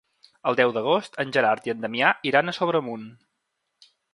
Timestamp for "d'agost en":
0.77-1.35